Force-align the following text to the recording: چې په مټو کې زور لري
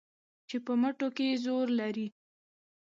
چې 0.49 0.57
په 0.65 0.73
مټو 0.81 1.07
کې 1.17 1.27
زور 1.43 1.67
لري 1.79 2.07